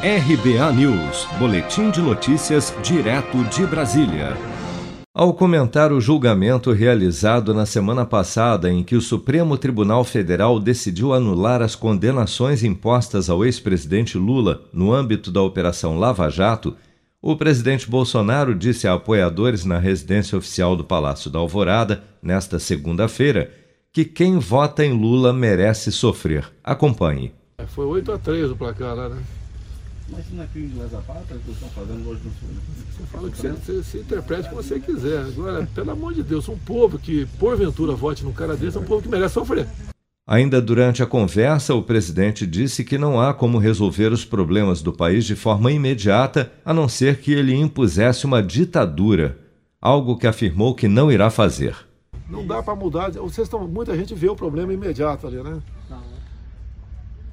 [0.00, 4.36] RBA News, Boletim de Notícias, direto de Brasília.
[5.12, 11.12] Ao comentar o julgamento realizado na semana passada, em que o Supremo Tribunal Federal decidiu
[11.12, 16.76] anular as condenações impostas ao ex-presidente Lula no âmbito da Operação Lava Jato,
[17.20, 23.50] o presidente Bolsonaro disse a apoiadores na residência oficial do Palácio da Alvorada, nesta segunda-feira,
[23.92, 26.48] que quem vota em Lula merece sofrer.
[26.62, 27.32] Acompanhe.
[27.66, 29.20] Foi 8 a 3 o placar lá, né?
[30.10, 32.48] Mas isso não é crime de lesa pátria que estão fazendo hoje no Sul.
[32.48, 32.60] Né?
[32.90, 35.20] Você fala que você, você, você interprete como você quiser.
[35.20, 38.84] Agora, pelo amor de Deus, um povo que porventura vote num cara desse é um
[38.84, 39.66] povo que merece sofrer.
[40.26, 44.92] Ainda durante a conversa, o presidente disse que não há como resolver os problemas do
[44.92, 49.38] país de forma imediata, a não ser que ele impusesse uma ditadura,
[49.80, 51.74] algo que afirmou que não irá fazer.
[52.28, 53.10] Não dá para mudar.
[53.12, 55.62] Vocês estão, muita gente vê o problema imediato ali, né?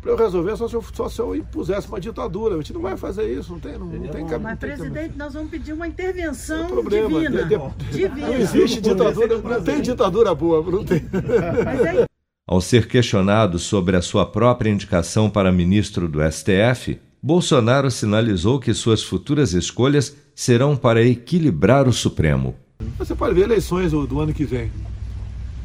[0.05, 2.53] Para eu resolver, só se eu, só se eu impusesse uma ditadura.
[2.53, 4.39] A gente não vai fazer isso, não tem, não, não tem caminho.
[4.39, 7.43] Mas, presidente, nós vamos pedir uma intervenção é problema, divina.
[7.43, 7.57] De,
[7.89, 8.27] de, divina.
[8.27, 10.99] Não existe ditadura, não tem ditadura boa, não tem.
[10.99, 12.05] Aí...
[12.47, 18.75] Ao ser questionado sobre a sua própria indicação para ministro do STF, Bolsonaro sinalizou que
[18.75, 22.53] suas futuras escolhas serão para equilibrar o Supremo.
[22.99, 24.71] Você pode ver eleições do, do ano que vem.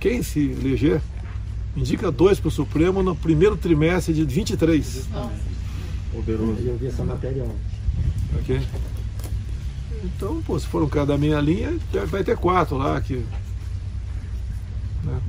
[0.00, 1.02] Quem se eleger
[1.76, 5.08] indica dois para o Supremo no primeiro trimestre de 23.
[6.12, 6.60] Poderoso.
[6.64, 7.56] Eu vi essa matéria ontem.
[8.40, 8.60] Ok?
[10.04, 13.24] Então, pô, se for um cara da minha linha, vai ter quatro lá que.
[15.04, 15.20] Né?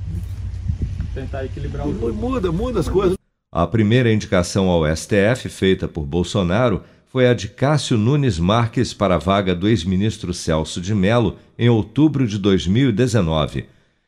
[1.13, 2.13] Tentar equilibrar o jogo.
[2.13, 3.17] Muda, muda as coisas.
[3.53, 9.15] A primeira indicação ao STF feita por Bolsonaro foi a de Cássio Nunes Marques para
[9.15, 13.65] a vaga do ex-ministro Celso de Mello em outubro de 2019.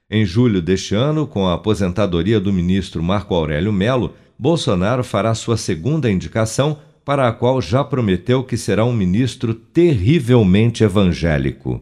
[0.10, 5.58] Em julho deste ano, com a aposentadoria do ministro Marco Aurélio Melo, Bolsonaro fará sua
[5.58, 11.82] segunda indicação, para a qual já prometeu que será um ministro terrivelmente evangélico.